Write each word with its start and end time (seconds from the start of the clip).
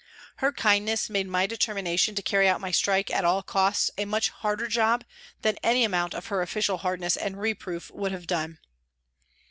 Her 0.37 0.51
kindness 0.51 1.11
made 1.11 1.27
my 1.27 1.45
deter 1.45 1.75
mination 1.75 2.15
to 2.15 2.23
carry 2.23 2.49
out 2.49 2.59
my 2.59 2.71
strike 2.71 3.11
at 3.11 3.23
all 3.23 3.43
costs 3.43 3.91
a 3.99 4.05
much 4.05 4.29
harder 4.29 4.67
job 4.67 5.05
than 5.43 5.57
any 5.61 5.83
amount 5.83 6.15
of 6.15 6.25
her 6.29 6.41
official 6.41 6.79
hardness 6.79 7.15
and 7.15 7.39
reproof 7.39 7.91
would 7.91 8.11
have 8.11 8.25
done. 8.25 8.57